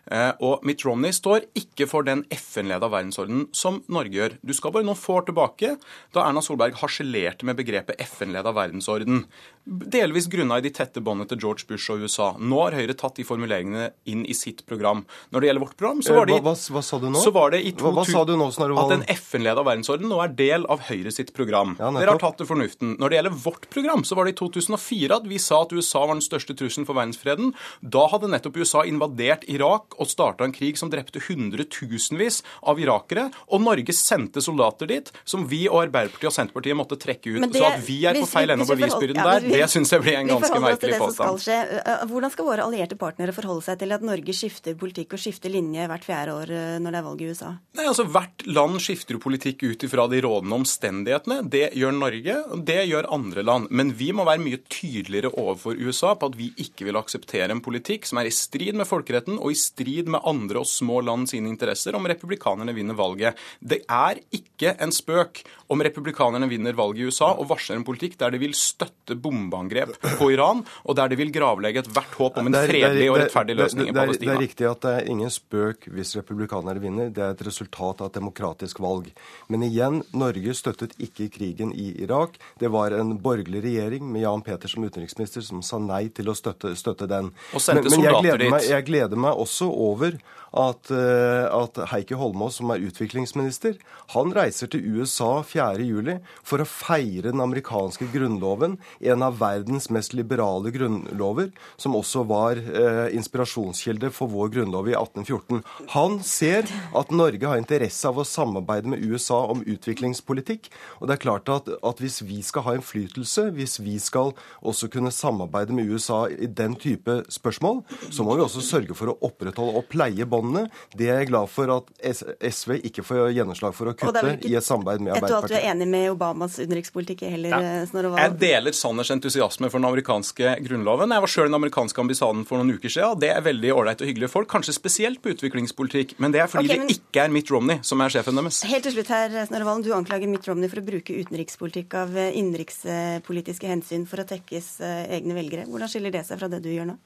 Eh, 0.09 0.31
og 0.41 0.65
Mitt 0.65 0.81
Romney 0.87 1.13
står 1.13 1.45
ikke 1.61 1.85
for 1.91 2.07
den 2.07 2.25
FN-leda 2.33 2.89
verdensordenen 2.89 3.45
som 3.53 3.83
Norge 3.93 4.17
gjør. 4.17 4.39
Du 4.41 4.55
skal 4.57 4.73
bare 4.73 4.89
noen 4.89 4.97
få 4.97 5.19
år 5.19 5.29
tilbake, 5.29 5.75
da 6.17 6.25
Erna 6.25 6.41
Solberg 6.41 6.81
harselerte 6.81 7.45
med 7.45 7.61
begrepet 7.61 8.01
FN-leda 8.07 8.55
verdensorden. 8.57 9.27
Delvis 9.67 10.29
grunna 10.31 10.57
i 10.57 10.65
de 10.65 10.73
tette 10.73 11.01
båndene 11.03 11.29
til 11.29 11.41
George 11.45 11.69
Bush 11.69 11.93
og 11.93 12.07
USA. 12.07 12.31
Nå 12.39 12.61
har 12.63 12.77
Høyre 12.77 12.97
tatt 12.97 13.19
de 13.19 13.27
formuleringene 13.27 13.91
inn 14.09 14.25
i 14.25 14.35
sitt 14.37 14.65
program. 14.65 15.05
Når 15.31 15.41
det 15.43 15.47
gjelder 15.49 15.63
vårt 15.65 15.77
program, 15.77 16.01
så 16.01 16.13
var 16.15 16.25
det, 16.25 16.33
Eh, 16.37 16.41
hva, 16.41 16.53
hva, 16.55 16.71
hva 16.77 16.83
sa 16.83 16.97
du 16.99 17.07
nå? 17.09 17.19
så 17.23 17.31
var 17.33 17.51
det 17.51 17.59
i 17.65 17.71
hva, 17.73 17.91
hva 17.91 18.05
sa 18.07 18.23
du 18.25 18.33
nå, 18.37 18.47
Snorre 18.53 18.77
at 18.85 18.91
en 18.95 19.03
FN-leda 19.17 19.63
verdensorden 19.65 20.07
nå 20.07 20.21
er 20.23 20.29
del 20.39 20.65
av 20.71 20.79
Høyre 20.87 21.11
sitt 21.11 21.33
program. 21.33 21.75
Ja. 21.79 21.89
Dere 21.91 22.13
har 22.15 22.19
tatt 22.21 22.37
til 22.37 22.47
fornuften. 22.47 22.95
Når 22.97 23.09
det 23.09 23.17
gjelder 23.19 23.35
vårt 23.43 23.69
program, 23.69 24.03
så 24.07 24.15
var 24.15 24.25
det 24.25 24.35
i 24.35 24.37
2004 24.39 25.15
at 25.17 25.27
vi 25.27 25.37
sa 25.37 25.61
at 25.63 25.73
USA 25.73 26.05
var 26.05 26.15
den 26.15 26.21
største 26.23 26.55
trusselen 26.55 26.85
for 26.87 26.95
verdensfreden. 26.95 27.53
Da 27.81 28.07
hadde 28.07 28.29
nettopp 28.31 28.55
USA 28.57 28.83
invadert 28.87 29.43
Irak 29.51 29.97
og 29.99 30.07
starta 30.07 30.43
en 30.47 30.53
krig 30.55 30.77
som 30.79 30.89
drepte 30.89 31.19
hundretusenvis 31.27 32.41
av 32.63 32.79
irakere. 32.79 33.27
Og 33.51 33.61
Norge 33.63 33.93
sendte 33.95 34.41
soldater 34.43 34.87
dit, 34.89 35.11
som 35.27 35.45
vi 35.49 35.65
og 35.67 35.81
Arbeiderpartiet 35.87 36.29
og 36.31 36.35
Senterpartiet 36.37 36.77
måtte 36.77 36.97
trekke 36.99 37.35
ut. 37.35 37.41
Det- 37.51 37.59
så 37.61 37.65
at 37.73 37.79
vi 37.85 38.05
er 38.05 38.13
på 38.13 38.27
feil 38.27 38.49
ende 38.51 38.63
av 38.63 38.71
bevisbyrden 38.75 39.15
ja, 39.15 39.39
der, 39.39 39.49
det 39.49 39.69
syns 39.69 39.91
jeg 39.91 40.01
blir 40.01 40.17
en 40.17 40.27
ganske 40.27 40.59
merkelig 40.61 40.93
det 40.93 40.99
påstand. 40.99 41.47
Eh, 41.47 42.05
Hvordan 42.07 42.31
skal 42.31 42.45
våre 42.45 42.63
allierte 42.63 42.95
partnere 42.97 43.33
forholde 43.33 43.63
seg 43.63 43.79
til 43.79 43.91
at 43.91 44.01
Norge 44.01 44.33
skifter 44.33 44.75
politikk 44.75 45.16
og 45.17 45.23
skifte 45.23 45.49
linje 45.51 45.87
hvert 45.89 46.05
fjerde 46.07 46.35
år 46.37 46.51
eh, 46.53 46.77
når 46.83 46.93
det 46.95 46.99
er 47.01 47.07
valg 47.09 47.21
i 47.25 47.29
USA? 47.33 47.49
Nei, 47.77 47.85
altså 47.89 48.05
Hvert 48.13 48.45
land 48.47 48.77
skifter 48.83 49.17
jo 49.17 49.21
politikk 49.23 49.63
ut 49.67 49.83
ifra 49.87 50.05
de 50.11 50.21
rådende 50.23 50.55
omstendighetene. 50.61 51.39
Det 51.49 51.71
gjør 51.77 51.95
Norge, 51.97 52.37
og 52.53 52.63
det 52.67 52.79
gjør 52.89 53.09
andre 53.17 53.43
land. 53.45 53.67
Men 53.71 53.91
vi 53.97 54.11
må 54.15 54.25
være 54.27 54.43
mye 54.45 54.61
tydeligere 54.71 55.33
overfor 55.33 55.77
USA 55.81 56.13
på 56.15 56.29
at 56.31 56.37
vi 56.39 56.51
ikke 56.63 56.87
vil 56.87 56.99
akseptere 56.99 57.49
en 57.53 57.61
politikk 57.65 58.05
som 58.07 58.21
er 58.21 58.29
i 58.29 58.33
strid 58.35 58.77
med 58.77 58.87
folkeretten 58.89 59.39
og 59.41 59.51
i 59.51 59.57
strid 59.59 60.07
med 60.13 60.21
andre 60.27 60.61
og 60.63 60.69
små 60.69 61.01
land 61.05 61.27
sine 61.31 61.49
interesser 61.51 61.95
om 61.97 62.05
republikanerne 62.07 62.73
vinner 62.77 62.97
valget. 62.97 63.37
Det 63.59 63.81
er 63.89 64.21
ikke 64.35 64.75
en 64.83 64.93
spøk 64.95 65.43
om 65.73 65.81
republikanerne 65.83 66.47
vinner 66.49 66.75
valget 66.77 67.01
i 67.03 67.09
USA 67.11 67.33
og 67.33 67.49
varsler 67.49 67.75
en 67.79 67.83
politikk 67.87 68.17
der 68.21 68.31
de 68.31 68.39
vil 68.41 68.53
støtte 68.55 69.17
bombeangrep 69.19 69.97
på 70.19 70.29
Iran, 70.33 70.63
og 70.85 70.95
der 70.95 71.09
de 71.11 71.17
vil 71.19 71.31
gravlegge 71.35 71.83
ethvert 71.83 72.13
håp 72.19 72.37
om 72.39 72.47
en 72.47 72.55
er- 72.55 72.63
er- 72.63 72.71
fredelig 72.71 73.09
og 73.11 73.17
er- 73.17 73.23
rettferdig 73.25 73.51
er- 73.55 73.61
løsning 73.63 73.87
i 73.87 73.89
er- 73.89 73.93
Palestina. 73.97 74.31
Det 74.31 74.37
er 74.37 74.45
riktig 74.47 74.69
at 74.71 74.81
det 74.81 75.06
er 75.07 75.15
ingen 75.15 75.31
spøk 75.33 75.87
hvis 75.93 76.15
republikanerne 76.19 76.81
vinner. 76.83 77.11
Det 77.13 77.23
er 77.23 77.35
et 77.35 77.43
resultat 77.47 78.01
av 78.03 78.11
et 78.11 78.17
demokratisk 78.19 78.81
valg. 78.83 79.09
Men 79.51 79.65
igjen, 79.67 80.01
Norge 80.17 80.55
støttet 80.57 80.95
ikke 81.01 81.29
krigen 81.33 81.73
i 81.73 81.89
Irak. 82.03 82.37
Det 82.59 82.71
var 82.73 82.95
en 82.95 83.15
borgerlig 83.23 83.63
regjering 83.65 84.07
med 84.11 84.25
Jan 84.25 84.43
Peter 84.45 84.71
som 84.71 84.85
utenriksminister 84.85 85.45
som 85.45 85.63
sa 85.65 85.79
nei 85.81 86.07
til 86.13 86.31
å 86.31 86.37
støtte, 86.37 86.75
støtte 86.77 87.09
den. 87.09 87.31
Men, 87.31 87.83
men 87.83 88.03
jeg, 88.03 88.19
gleder 88.21 88.51
meg, 88.51 88.67
jeg 88.67 88.87
gleder 88.91 89.25
meg 89.27 89.45
også 89.47 89.69
over 89.71 90.19
at, 90.55 90.91
eh, 90.91 91.45
at 91.51 91.79
Heikki 91.91 92.17
Holmås, 92.17 92.57
som 92.59 92.71
er 92.71 92.83
utviklingsminister, 92.87 93.77
han 94.13 94.33
reiser 94.35 94.71
til 94.71 94.85
USA 94.97 95.41
4.7 95.45 96.17
for 96.47 96.63
å 96.63 96.67
feire 96.69 97.31
den 97.31 97.43
amerikanske 97.43 98.09
grunnloven, 98.13 98.77
en 98.99 99.25
av 99.25 99.39
verdens 99.41 99.89
mest 99.93 100.15
liberale 100.17 100.71
grunnlover, 100.75 101.51
som 101.77 101.97
også 101.99 102.25
var 102.29 102.61
eh, 102.61 103.07
inspirasjonskilde 103.17 104.11
for 104.15 104.31
vår 104.31 104.53
grunnlov 104.57 104.89
i 104.91 104.96
1814. 104.99 105.63
Han 105.95 106.19
ser 106.25 106.67
at 106.97 107.11
Norge 107.13 107.47
har 107.47 107.61
interesse 107.61 108.07
av 108.09 108.19
å 108.19 108.25
samarbeide 108.27 108.91
med 108.91 109.03
USA 109.05 109.43
om 109.51 109.63
utviklingspolitikk. 109.65 110.69
Og 111.01 111.09
det 111.09 111.17
er 111.17 111.23
klart 111.23 111.51
at, 111.53 111.69
at 111.69 112.01
hvis 112.03 112.21
vi 112.25 112.41
skal 112.45 112.65
ha 112.67 112.75
innflytelse, 112.77 113.49
hvis 113.57 113.79
vi 113.83 113.97
skal 114.01 114.33
også 114.61 114.89
kunne 114.93 115.13
samarbeide 115.13 115.75
med 115.75 115.89
USA 115.91 116.25
i 116.31 116.49
den 116.49 116.75
type 116.79 117.21
spørsmål, 117.33 117.83
så 118.09 118.25
må 118.25 118.37
vi 118.37 118.45
også 118.45 118.63
sørge 118.65 118.97
for 118.97 119.13
å 119.13 119.17
opprettholde 119.27 119.77
og 119.77 119.87
pleie 119.91 120.27
båndene. 120.29 120.67
Det 120.97 121.09
er 121.11 121.21
jeg 121.21 121.31
glad 121.31 121.51
for 121.51 121.71
at 121.77 121.91
SV 122.01 122.79
ikke 122.87 123.05
får 123.05 123.31
gjennomslag 123.35 123.75
for 123.77 123.91
å 123.91 123.95
kutte 123.97 124.37
i 124.47 124.55
et 124.57 124.65
samarbeid 124.65 125.03
med 125.03 125.15
Arbeiderpartiet. 125.17 125.27
Etter 125.27 125.47
at 125.47 125.51
du 125.51 125.57
er 125.59 125.69
enig 125.73 125.89
med 125.91 126.09
Obamas 126.13 126.57
utenrikspolitikk 126.59 127.25
heller, 127.27 127.53
ja. 127.53 127.61
Eh, 127.81 127.87
Snorre 127.89 128.13
Jeg 128.21 128.37
deler 128.41 128.75
Sanners 128.75 129.11
entusiasme 129.13 129.69
for 129.71 129.81
den 129.81 129.89
amerikanske 129.89 130.55
grunnloven. 130.65 131.13
Jeg 131.15 131.25
var 131.25 131.33
sjøl 131.33 131.47
i 131.47 131.51
den 131.51 131.59
amerikanske 131.59 132.03
ambissaden 132.03 132.45
for 132.47 132.61
noen 132.61 132.77
uker 132.77 132.91
siden, 132.91 133.15
og 133.15 133.21
det 133.23 133.31
er 133.33 133.45
veldig 133.45 133.73
ålreit 133.75 134.03
og 134.03 134.09
hyggelige 134.09 134.31
folk. 134.33 134.49
Kanskje 134.51 134.76
spesielt 134.77 135.21
på 135.23 135.33
utviklingspolitikk, 135.33 136.15
men 136.23 136.33
det 136.33 136.43
er 136.43 136.51
fordi 136.51 136.69
okay, 136.69 136.83
men... 136.83 136.91
det 136.91 136.99
ikke 137.01 137.25
er 137.25 137.33
Mitt 137.33 137.51
Romney 137.53 137.81
som 137.87 138.01
er 138.03 138.13
sjefen 138.13 138.39
deres. 138.39 138.61
Helt 138.69 138.87
til 138.87 138.95
slutt 138.95 139.11
her, 139.13 139.35
Snorre 139.49 139.67
Valen. 139.67 139.85
Du 139.85 139.91
anklager 139.97 140.31
Mitt 140.31 140.47
Romney 140.47 140.71
for 140.71 140.81
å 140.81 140.87
bruke 140.87 141.17
utenrikspolitikk 141.17 141.97
av 141.99 142.15
eh, 142.17 142.31
innenrikspolitiske 142.39 143.69
hensyn 143.69 144.07
for 144.09 144.23
å 144.23 144.27
tekkes 144.29 144.71
eh, 144.85 145.03
egne 145.19 145.37
velgere. 145.37 145.67
Hvordan 145.69 145.91
skiller 145.91 146.13
det 146.15 146.23
seg 146.29 146.41
fra 146.41 146.51
det 146.51 146.63
du 146.65 146.71
gjør 146.73 146.91
nå? 146.93 146.97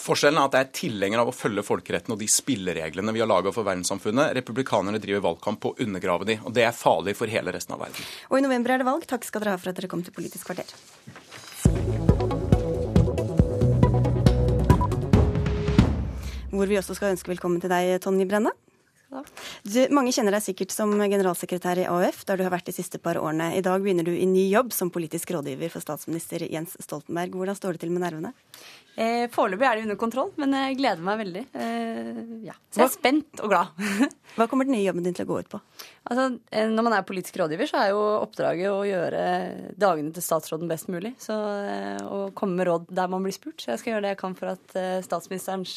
Forskjellen 0.00 0.38
er 0.40 0.48
at 0.48 0.54
jeg 0.56 0.64
er 0.64 0.76
tilhenger 0.76 1.20
av 1.20 1.30
å 1.30 1.34
følge 1.34 1.64
folkeretten 1.66 2.14
og 2.14 2.20
de 2.22 2.28
spillereglene 2.30 3.12
vi 3.12 3.20
har 3.20 3.28
laga 3.28 3.52
for 3.52 3.66
verdenssamfunnet. 3.68 4.32
Republikanerne 4.38 5.00
driver 5.02 5.26
valgkamp 5.28 5.60
på 5.60 5.74
å 5.74 5.76
undergrave 5.84 6.28
de, 6.28 6.38
og 6.40 6.54
det 6.56 6.64
er 6.64 6.76
farlig 6.76 7.16
for 7.18 7.30
hele 7.32 7.52
resten 7.52 7.76
av 7.76 7.84
verden. 7.84 8.08
Og 8.30 8.38
i 8.38 8.44
november 8.46 8.72
er 8.72 8.80
det 8.80 8.88
valg. 8.88 9.04
Takk 9.10 9.28
skal 9.28 9.44
dere 9.44 9.58
ha 9.58 9.60
for 9.60 9.72
at 9.72 9.80
dere 9.80 9.90
kom 9.92 10.04
til 10.06 10.16
Politisk 10.16 10.48
kvarter. 10.48 10.72
Hvor 16.60 16.68
vi 16.68 16.76
også 16.76 16.92
skal 16.92 17.14
ønske 17.14 17.30
velkommen 17.30 17.56
til 17.62 17.70
deg, 17.72 17.94
Tonje 18.04 18.26
Brenna. 18.28 18.50
Du, 19.10 19.78
mange 19.90 20.12
kjenner 20.14 20.36
deg 20.36 20.44
sikkert 20.44 20.74
som 20.74 20.92
generalsekretær 20.94 21.80
i 21.82 21.86
AUF, 21.90 22.22
der 22.28 22.38
du 22.38 22.44
har 22.46 22.54
vært 22.54 22.70
de 22.70 22.74
siste 22.76 23.00
par 23.02 23.18
årene. 23.18 23.50
I 23.58 23.64
dag 23.66 23.82
begynner 23.82 24.06
du 24.06 24.12
i 24.14 24.28
ny 24.28 24.46
jobb 24.52 24.70
som 24.76 24.92
politisk 24.94 25.32
rådgiver 25.34 25.72
for 25.72 25.82
statsminister 25.82 26.46
Jens 26.46 26.76
Stoltenberg. 26.78 27.34
Hvordan 27.34 27.58
står 27.58 27.74
det 27.74 27.84
til 27.84 27.94
med 27.94 28.04
nervene? 28.06 28.32
Eh, 29.00 29.26
Foreløpig 29.32 29.64
er 29.66 29.78
det 29.78 29.86
under 29.86 29.98
kontroll, 29.98 30.32
men 30.40 30.54
jeg 30.56 30.78
gleder 30.80 31.04
meg 31.04 31.20
veldig. 31.22 31.42
Eh, 31.54 32.22
ja. 32.46 32.56
Så 32.70 32.82
jeg 32.82 32.88
er 32.88 32.92
spent 32.92 33.42
og 33.44 33.52
glad. 33.52 33.70
Hva 34.36 34.46
kommer 34.50 34.66
den 34.66 34.74
nye 34.76 34.84
jobben 34.84 35.06
din 35.06 35.16
til 35.16 35.26
å 35.26 35.30
gå 35.30 35.38
ut 35.40 35.50
på? 35.50 35.60
Altså, 36.10 36.26
eh, 36.52 36.68
når 36.70 36.86
man 36.86 36.96
er 36.96 37.06
politisk 37.06 37.38
rådgiver, 37.40 37.70
så 37.70 37.80
er 37.80 37.92
jo 37.94 38.02
oppdraget 38.20 38.70
å 38.70 38.82
gjøre 38.86 39.22
dagene 39.80 40.12
til 40.14 40.26
statsråden 40.26 40.70
best 40.70 40.90
mulig. 40.92 41.14
Så, 41.22 41.36
eh, 41.64 42.02
å 42.02 42.28
komme 42.36 42.60
med 42.60 42.68
råd 42.68 42.90
der 43.00 43.10
man 43.10 43.24
blir 43.24 43.34
spurt. 43.36 43.58
Så 43.62 43.72
jeg 43.72 43.82
skal 43.82 43.94
gjøre 43.94 44.04
det 44.08 44.14
jeg 44.14 44.20
kan 44.20 44.36
for 44.38 44.52
at 44.52 44.76
eh, 44.78 45.00
statsministerens 45.06 45.76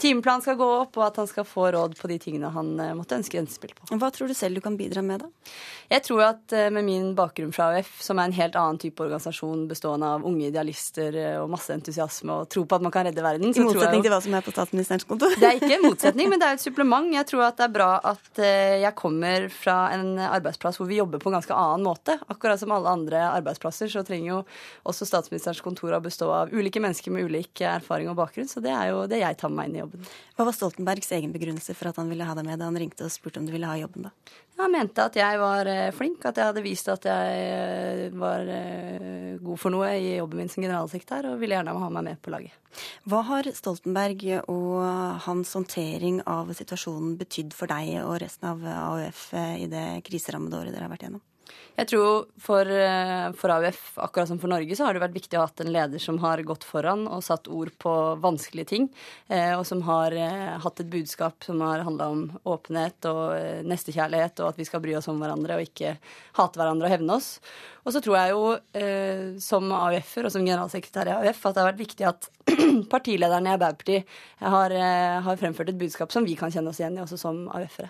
timeplan 0.00 0.44
skal 0.44 0.60
gå 0.60 0.70
opp, 0.84 1.00
og 1.00 1.08
at 1.08 1.20
han 1.22 1.30
skal 1.30 1.48
få 1.48 1.70
råd 1.74 1.98
på 1.98 2.12
de 2.12 2.20
tingene 2.22 2.52
han 2.54 2.69
måtte 2.98 3.18
ønske 3.18 3.40
innspill 3.40 3.74
på. 3.76 3.88
Hva 3.98 4.10
tror 4.14 4.30
du 4.30 4.36
selv 4.36 4.60
du 4.60 4.64
kan 4.64 4.78
bidra 4.78 5.02
med, 5.02 5.24
da? 5.24 5.56
Jeg 5.90 6.04
tror 6.06 6.22
at 6.28 6.54
med 6.70 6.86
min 6.86 7.10
bakgrunn 7.18 7.50
fra 7.54 7.72
AUF, 7.74 7.96
som 8.04 8.20
er 8.20 8.30
en 8.30 8.36
helt 8.36 8.58
annen 8.58 8.78
type 8.78 9.02
organisasjon 9.02 9.66
bestående 9.70 10.06
av 10.06 10.26
unge 10.26 10.50
idealister 10.50 11.16
og 11.40 11.50
masse 11.50 11.74
entusiasme 11.74 12.36
og 12.42 12.50
tro 12.52 12.62
på 12.68 12.78
at 12.78 12.84
man 12.84 12.94
kan 12.94 13.08
redde 13.08 13.24
verden. 13.24 13.50
I 13.50 13.64
motsetning 13.66 14.04
til 14.04 14.12
hva 14.12 14.20
som 14.22 14.36
er 14.36 14.44
på 14.46 14.54
statsministerens 14.54 15.06
kontor? 15.08 15.34
Det 15.40 15.48
er 15.48 15.58
ikke 15.58 15.74
en 15.78 15.86
motsetning, 15.88 16.30
men 16.30 16.42
det 16.42 16.48
er 16.48 16.58
et 16.58 16.64
supplement. 16.64 17.10
Jeg 17.14 17.26
tror 17.30 17.46
at 17.48 17.58
det 17.58 17.66
er 17.66 17.74
bra 17.74 17.90
at 18.12 18.42
eh, 18.42 18.78
jeg 18.84 18.94
kommer 18.98 19.48
fra 19.54 19.76
en 19.96 20.20
arbeidsplass 20.28 20.80
hvor 20.80 20.88
vi 20.90 21.00
jobber 21.00 21.22
på 21.22 21.30
en 21.30 21.38
ganske 21.38 21.56
annen 21.56 21.86
måte. 21.86 22.16
Akkurat 22.32 22.60
som 22.60 22.74
alle 22.74 22.92
andre 22.92 23.22
arbeidsplasser 23.30 23.90
så 23.92 24.04
trenger 24.06 24.32
jo 24.32 24.40
også 24.90 25.08
statsministerens 25.08 25.62
kontor 25.64 25.96
å 25.96 26.02
bestå 26.04 26.30
av 26.34 26.54
ulike 26.54 26.82
mennesker 26.82 27.14
med 27.14 27.28
ulik 27.28 27.64
erfaring 27.66 28.10
og 28.12 28.18
bakgrunn, 28.20 28.48
så 28.50 28.62
det 28.64 28.72
er 28.74 28.92
jo 28.92 29.04
det 29.10 29.22
jeg 29.22 29.38
tar 29.40 29.52
med 29.52 29.60
meg 29.60 29.70
inn 29.70 29.78
i 29.78 29.82
jobben. 29.84 30.10
Hva 30.36 30.48
var 30.48 30.56
Stoltenbergs 30.56 31.10
egen 31.16 31.34
begrunnelse 31.34 31.76
for 31.76 31.90
at 31.90 32.00
han 32.00 32.10
ville 32.12 32.26
ha 32.26 32.36
deg 32.38 32.46
med 32.48 32.59
da 32.60 32.68
han 32.68 32.78
ringte 32.78 33.06
og 33.06 33.12
spurte 33.12 33.40
om 33.40 33.48
du 33.48 33.54
ville 33.54 33.68
ha 33.68 33.78
jobben 33.80 34.06
da? 34.08 34.14
Han 34.60 34.74
mente 34.74 35.06
at 35.08 35.16
jeg 35.16 35.38
var 35.40 35.68
eh, 35.72 35.88
flink, 35.96 36.24
at 36.28 36.36
jeg 36.36 36.50
hadde 36.50 36.64
vist 36.64 36.90
at 36.92 37.06
jeg 37.08 37.44
eh, 37.48 38.02
var 38.12 38.44
god 39.40 39.60
for 39.62 39.72
noe 39.72 39.88
i 39.96 40.18
jobben 40.18 40.42
min 40.42 40.52
som 40.52 40.60
generalsekretær, 40.62 41.30
og 41.30 41.40
ville 41.40 41.56
gjerne 41.56 41.72
ha 41.80 41.90
meg 41.96 42.06
med 42.10 42.20
på 42.20 42.34
laget. 42.34 42.58
Hva 43.08 43.22
har 43.30 43.48
Stoltenberg 43.56 44.26
og 44.52 44.76
hans 45.24 45.56
håndtering 45.56 46.20
av 46.28 46.52
situasjonen 46.54 47.16
betydd 47.18 47.56
for 47.56 47.72
deg 47.72 47.96
og 48.04 48.20
resten 48.22 48.52
av 48.52 48.62
AUF 48.76 49.30
i 49.34 49.66
det 49.72 49.86
kriserammede 50.06 50.60
året 50.60 50.76
dere 50.76 50.86
har 50.86 50.92
vært 50.92 51.08
gjennom? 51.08 51.24
Jeg 51.80 51.88
tror 51.88 52.26
for, 52.36 52.68
eh, 52.68 53.30
for, 53.32 53.52
AUF, 53.54 53.78
akkurat 54.04 54.28
som 54.28 54.38
for 54.38 54.52
Norge, 54.52 54.76
så 54.76 54.84
har 54.84 54.92
det 54.92 55.00
vært 55.00 55.16
viktig 55.16 55.38
å 55.38 55.40
ha 55.40 55.48
hatt 55.48 55.62
en 55.62 55.72
leder 55.72 56.02
som 56.02 56.18
har 56.20 56.42
gått 56.44 56.66
foran 56.68 57.06
og 57.08 57.22
satt 57.24 57.48
ord 57.48 57.70
på 57.80 57.92
vanskelige 58.20 58.68
ting, 58.68 58.88
eh, 59.32 59.54
og 59.56 59.64
som 59.64 59.80
har 59.86 60.12
eh, 60.12 60.58
hatt 60.60 60.82
et 60.82 60.90
budskap 60.92 61.46
som 61.46 61.62
har 61.64 61.86
handla 61.86 62.10
om 62.12 62.26
åpenhet 62.44 63.08
og 63.08 63.64
nestekjærlighet, 63.64 64.42
og 64.42 64.50
at 64.50 64.60
vi 64.60 64.66
skal 64.68 64.82
bry 64.84 64.96
oss 64.98 65.08
om 65.08 65.22
hverandre 65.22 65.56
og 65.56 65.64
ikke 65.64 65.94
hate 66.36 66.60
hverandre 66.60 66.90
og 66.90 66.92
hevne 66.92 67.16
oss. 67.16 67.30
Og 67.86 67.94
så 67.94 68.02
tror 68.04 68.18
jeg 68.18 68.34
jo, 68.34 68.42
som 69.40 69.70
AUF-er 69.72 70.28
og 70.28 70.34
som 70.34 70.44
generalsekretær 70.44 71.08
i 71.08 71.14
AUF, 71.14 71.40
at 71.46 71.56
det 71.56 71.62
har 71.62 71.70
vært 71.70 71.80
viktig 71.80 72.08
at 72.10 72.28
partilederne 72.92 73.48
i 73.48 73.56
Arbeiderpartiet 73.56 74.20
har, 74.44 74.76
har 75.24 75.40
fremført 75.40 75.72
et 75.72 75.80
budskap 75.80 76.12
som 76.12 76.28
vi 76.28 76.36
kan 76.36 76.52
kjenne 76.52 76.74
oss 76.74 76.82
igjen 76.82 77.00
i, 77.00 77.02
også 77.06 77.16
som 77.24 77.46
AUF-ere. 77.48 77.88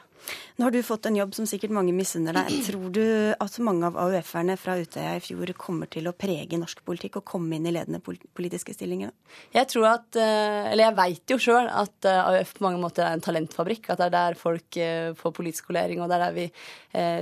Nå 0.61 0.67
har 0.67 0.75
du 0.75 0.83
fått 0.85 1.07
en 1.09 1.17
jobb 1.17 1.33
som 1.35 1.47
sikkert 1.49 1.73
mange 1.73 1.95
misunner 1.97 2.37
deg. 2.37 2.51
Tror 2.69 2.91
du 2.93 3.05
at 3.33 3.59
mange 3.65 3.89
av 3.89 3.99
AUF-erne 4.01 4.57
fra 4.61 4.77
Utøya 4.81 5.15
i 5.17 5.23
fjor 5.25 5.53
kommer 5.59 5.89
til 5.91 6.11
å 6.11 6.15
prege 6.17 6.59
norsk 6.61 6.83
politikk 6.87 7.21
og 7.21 7.27
komme 7.33 7.57
inn 7.57 7.69
i 7.69 7.73
ledende 7.75 8.03
politiske 8.03 8.75
stillinger? 8.77 9.15
Jeg 9.55 9.71
tror 9.73 9.89
at, 9.95 10.09
eh, 10.21 10.71
eller 10.73 10.89
jeg 10.89 10.99
veit 10.99 11.35
jo 11.35 11.39
sjøl 11.41 11.71
at 11.71 12.09
eh, 12.09 12.21
AUF 12.35 12.55
på 12.59 12.67
mange 12.67 12.83
måter 12.83 13.07
er 13.07 13.17
en 13.17 13.25
talentfabrikk. 13.25 13.89
At 13.89 14.03
det 14.03 14.11
er 14.11 14.17
der 14.17 14.39
folk 14.41 14.81
eh, 14.81 15.11
får 15.17 15.37
politisk 15.41 15.69
skolering, 15.71 16.03
og 16.03 16.11
det 16.11 16.19
er 16.19 16.27
der 16.27 16.37
vi 16.37 16.51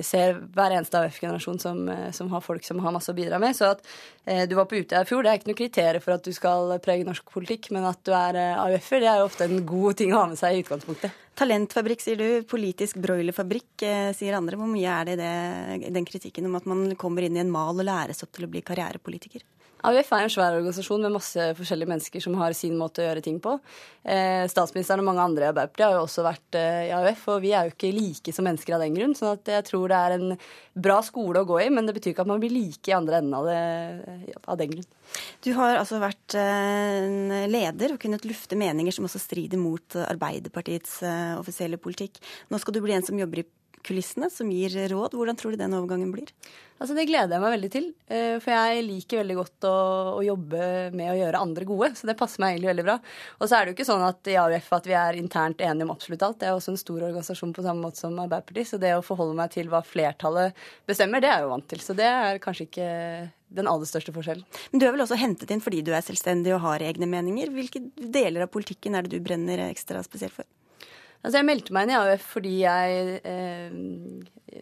ser 0.00 0.38
hver 0.57 0.73
eneste 0.73 0.97
AUF-generasjon 0.97 1.59
som, 1.61 1.83
som, 2.17 2.31
har 2.33 2.40
folk 2.40 2.64
som 2.64 2.78
har 2.81 2.95
masse 2.95 3.12
å 3.12 3.17
bidra 3.17 3.37
med. 3.43 3.52
Så 3.52 3.67
at 3.69 3.83
du 4.49 4.54
var 4.58 4.66
på 4.68 4.76
Utøya 4.80 5.04
i 5.04 5.08
fjor, 5.08 5.25
det 5.25 5.30
er 5.30 5.38
ikke 5.38 5.49
noe 5.50 5.58
kriterium 5.58 6.02
for 6.04 6.16
at 6.16 6.26
du 6.26 6.35
skal 6.37 6.75
prege 6.85 7.06
norsk 7.06 7.30
politikk, 7.32 7.70
men 7.73 7.87
at 7.88 8.02
du 8.04 8.12
er 8.12 8.37
AUF-er, 8.58 9.00
det 9.00 9.08
er 9.08 9.23
jo 9.23 9.28
ofte 9.30 9.47
en 9.49 9.64
god 9.68 9.99
ting 10.00 10.12
å 10.12 10.23
ha 10.23 10.28
med 10.28 10.40
seg 10.40 10.56
i 10.56 10.62
utgangspunktet. 10.64 11.25
Talentfabrikk, 11.38 12.02
sier 12.02 12.18
du. 12.18 12.26
Politisk 12.50 12.99
broilerfabrikk, 13.02 13.70
eh, 13.87 14.11
sier 14.16 14.35
andre. 14.35 14.58
Hvor 14.58 14.66
mye 14.70 14.94
er 15.00 15.04
det, 15.12 15.28
i 15.87 15.92
den 15.94 16.08
kritikken 16.08 16.49
om 16.49 16.56
at 16.58 16.66
man 16.66 16.97
kommer 16.99 17.23
inn 17.23 17.37
i 17.37 17.44
en 17.44 17.52
mal 17.52 17.78
og 17.78 17.87
læres 17.87 18.25
opp 18.26 18.32
til 18.35 18.49
å 18.49 18.50
bli 18.50 18.64
karrierepolitiker? 18.66 19.44
AUF 19.87 20.08
er 20.11 20.25
en 20.25 20.32
svær 20.32 20.56
organisasjon 20.56 21.04
med 21.04 21.14
masse 21.14 21.44
forskjellige 21.58 21.90
mennesker 21.90 22.23
som 22.25 22.35
har 22.40 22.54
sin 22.56 22.75
måte 22.78 23.02
å 23.02 23.06
gjøre 23.06 23.23
ting 23.23 23.37
på. 23.42 23.54
Eh, 24.02 24.42
statsministeren 24.50 25.04
og 25.04 25.06
mange 25.06 25.23
andre 25.23 25.47
i 25.47 25.50
Arbeiderpartiet 25.52 25.87
har 25.87 25.94
jo 25.94 26.06
også 26.06 26.25
vært 26.26 26.58
eh, 26.58 26.88
i 26.88 26.94
AUF, 26.97 27.23
og 27.35 27.42
vi 27.44 27.52
er 27.54 27.68
jo 27.68 27.75
ikke 27.75 27.92
like 27.94 28.35
som 28.35 28.49
mennesker 28.49 28.75
av 28.75 28.82
den 28.82 28.97
grunn. 28.97 29.14
Så 29.18 29.37
jeg 29.47 29.66
tror 29.68 29.92
det 29.92 30.00
er 30.00 30.16
en 30.16 30.35
bra 30.88 30.99
skole 31.06 31.44
å 31.44 31.49
gå 31.49 31.61
i, 31.62 31.68
men 31.75 31.87
det 31.87 31.94
betyr 31.94 32.14
ikke 32.14 32.26
at 32.26 32.32
man 32.32 32.42
blir 32.42 32.54
like 32.54 32.90
i 32.90 32.97
andre 32.97 33.20
enden 33.20 33.37
av, 33.38 33.47
det, 33.47 34.35
av 34.44 34.58
den 34.58 34.75
grunn. 34.75 34.88
Du 35.47 35.52
har 35.58 35.78
altså 35.78 36.02
vært 36.02 36.38
eh, 36.38 37.47
leder 37.52 37.94
og 37.94 38.02
kunnet 38.02 38.26
lufte 38.26 38.58
meninger 38.58 38.94
som 38.94 39.06
også 39.06 39.23
strider 39.23 39.62
mot 39.62 39.99
Arbeiderpartiets 40.08 41.00
offisielle 41.38 41.78
politikk. 41.80 42.18
Nå 42.50 42.58
skal 42.58 42.75
du 42.75 42.82
bli 42.82 42.97
en 42.97 43.06
som 43.06 43.18
jobber 43.18 43.44
i 43.44 43.49
kulissene, 43.87 44.30
som 44.32 44.50
gir 44.52 44.75
råd. 44.92 45.14
Hvordan 45.18 45.38
tror 45.38 45.54
du 45.54 45.61
den 45.61 45.76
overgangen 45.76 46.11
blir? 46.14 46.32
Altså 46.78 46.94
Det 46.94 47.08
gleder 47.08 47.35
jeg 47.35 47.42
meg 47.42 47.54
veldig 47.56 47.70
til. 47.75 47.87
Eh, 48.06 48.37
for 48.42 48.54
jeg 48.54 48.85
liker 48.87 49.20
veldig 49.20 49.37
godt 49.40 49.66
å, 49.66 49.75
å, 50.14 50.20
jobbe 50.23 50.61
med 50.94 51.11
å 51.11 51.16
gjøre 51.18 51.40
andre 51.42 51.66
gode. 51.66 51.88
Så 51.99 52.06
det 52.06 52.14
passer 52.18 52.42
meg 52.42 52.54
egentlig 52.54 52.70
veldig 52.70 52.85
bra. 52.87 52.97
Og 53.38 53.50
så 53.50 53.56
er 53.58 53.64
det 53.64 53.73
jo 53.73 53.78
ikke 53.78 53.88
sånn 53.88 54.04
at 54.06 54.30
i 54.30 54.37
AUF 54.38 54.68
at 54.78 54.87
vi 54.87 54.94
er 54.99 55.18
internt 55.18 55.64
enige 55.64 55.88
om 55.88 55.94
absolutt 55.94 56.23
alt. 56.26 56.38
Det 56.42 56.50
er 56.50 56.58
også 56.58 56.75
en 56.75 56.80
stor 56.85 57.08
organisasjon 57.08 57.54
på 57.56 57.64
samme 57.66 57.82
måte 57.82 58.02
som 58.02 58.14
Arbeiderpartiet. 58.14 58.70
Så 58.70 58.78
det 58.82 58.94
å 58.94 59.02
forholde 59.06 59.35
meg 59.40 59.50
til 59.56 59.73
hva 59.73 59.82
flertallet 59.87 60.62
bestemmer, 60.87 61.25
det 61.25 61.32
er 61.32 61.40
jeg 61.40 61.49
jo 61.49 61.52
vant 61.56 61.68
til. 61.75 61.82
Så 61.82 61.99
det 61.99 62.06
er 62.12 62.42
kanskje 62.44 62.68
ikke 62.68 62.92
den 63.58 63.70
aller 63.70 63.88
største 63.88 64.14
forskjellen. 64.14 64.47
Men 64.70 64.80
du 64.80 64.87
er 64.87 64.94
vel 64.94 65.02
også 65.02 65.18
hentet 65.18 65.50
inn 65.50 65.64
fordi 65.64 65.82
du 65.82 65.90
er 65.97 66.04
selvstendig 66.04 66.54
og 66.54 66.62
har 66.66 66.85
egne 66.85 67.11
meninger. 67.11 67.50
Hvilke 67.54 67.82
deler 67.97 68.47
av 68.47 68.54
politikken 68.54 68.94
er 68.94 69.06
det 69.06 69.18
du 69.18 69.25
brenner 69.25 69.66
ekstra 69.66 70.04
spesielt 70.06 70.37
for? 70.37 70.47
Altså 71.22 71.40
jeg 71.40 71.48
meldte 71.48 71.75
meg 71.75 71.87
inn 71.87 71.94
i 71.94 71.98
AUF 71.98 72.26
fordi 72.37 72.52
jeg 72.62 73.20
eh, 73.26 73.78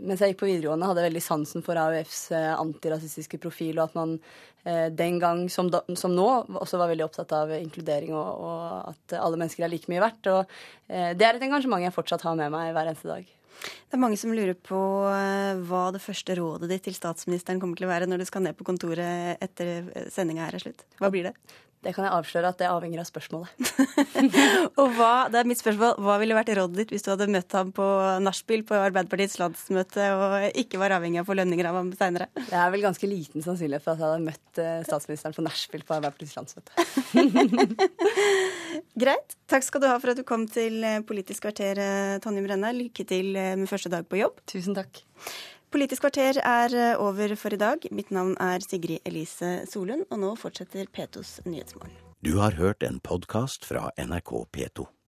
mens 0.03 0.21
jeg 0.21 0.33
gikk 0.33 0.43
på 0.43 0.49
videregående, 0.49 0.89
hadde 0.89 1.05
veldig 1.07 1.23
sansen 1.23 1.65
for 1.65 1.79
AUFs 1.81 2.27
eh, 2.35 2.53
antirasistiske 2.57 3.39
profil, 3.43 3.79
og 3.79 3.89
at 3.89 3.97
man 3.99 4.17
eh, 4.65 4.89
den 4.95 5.21
gang 5.23 5.47
som, 5.53 5.71
da, 5.73 5.83
som, 5.99 6.15
nå 6.17 6.27
også 6.61 6.81
var 6.81 6.91
veldig 6.93 7.07
opptatt 7.07 7.35
av 7.37 7.55
inkludering 7.59 8.15
og, 8.17 8.45
og 8.49 8.93
at 8.93 9.17
alle 9.21 9.41
mennesker 9.41 9.67
er 9.67 9.73
like 9.73 9.91
mye 9.93 10.03
verdt. 10.03 10.31
Og 10.33 10.43
eh, 10.89 11.13
det 11.17 11.29
er 11.29 11.39
et 11.39 11.49
engasjement 11.49 11.85
jeg 11.85 11.97
fortsatt 11.97 12.27
har 12.27 12.39
med 12.39 12.53
meg 12.55 12.73
hver 12.77 12.91
eneste 12.91 13.11
dag. 13.13 13.33
Det 13.57 13.97
er 13.97 14.03
mange 14.03 14.19
som 14.21 14.35
lurer 14.37 14.57
på 14.59 14.79
eh, 15.09 15.63
hva 15.69 15.87
det 15.95 16.03
første 16.05 16.37
rådet 16.37 16.69
ditt 16.73 16.85
til 16.89 16.97
statsministeren 16.97 17.63
kommer 17.63 17.79
til 17.79 17.89
å 17.89 17.93
være 17.93 18.09
når 18.11 18.21
du 18.21 18.29
skal 18.29 18.45
ned 18.45 18.59
på 18.59 18.67
kontoret 18.69 19.41
etter 19.43 20.11
sendinga 20.13 20.49
her 20.49 20.59
er 20.59 20.67
slutt. 20.67 20.85
Hva 21.01 21.13
blir 21.15 21.31
det? 21.31 21.37
Det 21.87 21.93
kan 21.95 22.03
jeg 22.03 22.17
avsløre 22.17 22.51
at 22.51 22.59
det 22.59 22.67
avhenger 22.67 22.99
av 22.99 23.07
spørsmålet. 23.07 23.51
og 24.81 24.97
hva, 24.97 25.29
det 25.31 25.39
er 25.39 25.47
mitt 25.47 25.61
spørsmål, 25.61 25.93
hva 26.03 26.17
ville 26.19 26.35
vært 26.35 26.51
rådet 26.59 26.81
ditt 26.81 26.95
hvis 26.95 27.07
du 27.07 27.13
hadde 27.13 27.29
møtt 27.31 27.55
ham 27.55 27.71
på 27.77 27.87
nachspiel 28.25 28.65
på 28.67 28.75
Arbeiderpartiets 28.75 29.39
landsmøte 29.39 30.09
og 30.17 30.59
ikke 30.59 30.81
var 30.83 30.97
avhengig 30.97 31.23
av 31.23 31.29
å 31.29 31.31
få 31.31 31.39
lønninger 31.39 31.71
av 31.71 31.79
ham 31.79 31.93
seinere? 31.95 32.27
Det 32.41 32.59
er 32.59 32.75
vel 32.75 32.83
ganske 32.89 33.11
liten 33.11 33.45
sannsynlighet 33.45 33.87
for 33.87 33.95
at 33.95 34.03
jeg 34.03 34.11
hadde 34.11 34.27
møtt 34.27 34.63
eh, 34.65 34.83
statsministeren 34.89 35.37
på 35.37 35.47
nachspiel 35.47 35.87
på 35.87 35.95
Arbeiderpartiets 36.01 36.37
landsmøte. 36.41 36.71
Greit. 39.07 39.39
Takk 39.47 39.63
skal 39.63 39.85
du 39.85 39.87
ha 39.93 39.99
for 40.03 40.11
at 40.11 40.19
du 40.19 40.27
kom 40.27 40.49
til 40.51 40.83
eh, 40.83 41.03
Politisk 41.07 41.47
kvarter, 41.47 41.79
eh, 41.79 42.17
Tonje 42.25 42.43
Brenna. 42.49 42.75
Lykke 42.75 43.07
til 43.07 43.31
med 43.37 43.71
første 43.71 43.93
dag 43.95 44.11
på 44.11 44.19
jobb. 44.25 44.43
Tusen 44.51 44.75
takk. 44.75 45.05
Politisk 45.77 46.07
kvarter 46.07 46.39
er 46.41 46.73
eh, 46.73 47.01
over 47.05 47.35
for 47.37 47.53
i 47.53 47.59
dag. 47.61 47.83
Mitt 47.93 48.09
navn 48.09 48.31
er 48.41 48.63
Sigrid 48.65 49.05
Elise 49.05 49.67
Solund, 49.69 50.07
og 50.09 50.23
nå 50.23 50.31
fortsetter 50.41 50.89
P2s 50.89 51.43
Nyhetsmorgen. 51.45 51.93
Du 52.25 52.39
har 52.41 52.57
hørt 52.57 52.81
en 52.87 52.97
podkast 53.05 53.69
fra 53.69 53.91
NRK 54.01 54.33
P2. 54.57 54.87